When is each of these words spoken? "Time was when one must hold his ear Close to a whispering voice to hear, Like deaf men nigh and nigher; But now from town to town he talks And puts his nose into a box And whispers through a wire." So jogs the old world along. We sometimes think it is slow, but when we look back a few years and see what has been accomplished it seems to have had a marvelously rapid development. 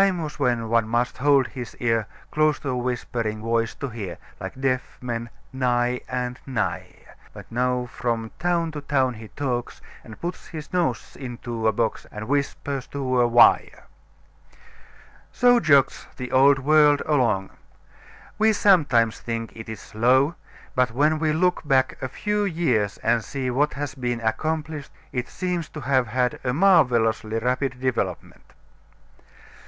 "Time 0.00 0.20
was 0.24 0.40
when 0.40 0.68
one 0.68 0.88
must 0.88 1.18
hold 1.18 1.46
his 1.46 1.76
ear 1.78 2.08
Close 2.32 2.58
to 2.58 2.70
a 2.70 2.76
whispering 2.76 3.40
voice 3.40 3.76
to 3.76 3.88
hear, 3.90 4.18
Like 4.40 4.60
deaf 4.60 4.98
men 5.00 5.30
nigh 5.52 6.00
and 6.08 6.36
nigher; 6.44 7.14
But 7.32 7.46
now 7.48 7.86
from 7.86 8.32
town 8.40 8.72
to 8.72 8.80
town 8.80 9.14
he 9.14 9.28
talks 9.28 9.80
And 10.02 10.20
puts 10.20 10.48
his 10.48 10.72
nose 10.72 11.14
into 11.16 11.68
a 11.68 11.72
box 11.72 12.08
And 12.10 12.26
whispers 12.26 12.86
through 12.86 13.20
a 13.20 13.28
wire." 13.28 13.84
So 15.30 15.60
jogs 15.60 16.08
the 16.16 16.32
old 16.32 16.58
world 16.58 17.00
along. 17.06 17.50
We 18.36 18.52
sometimes 18.52 19.20
think 19.20 19.52
it 19.54 19.68
is 19.68 19.78
slow, 19.80 20.34
but 20.74 20.90
when 20.90 21.20
we 21.20 21.32
look 21.32 21.62
back 21.68 22.02
a 22.02 22.08
few 22.08 22.42
years 22.44 22.98
and 22.98 23.22
see 23.22 23.48
what 23.48 23.74
has 23.74 23.94
been 23.94 24.20
accomplished 24.22 24.90
it 25.12 25.28
seems 25.28 25.68
to 25.68 25.82
have 25.82 26.08
had 26.08 26.40
a 26.42 26.52
marvelously 26.52 27.38
rapid 27.38 27.80
development. 27.80 28.40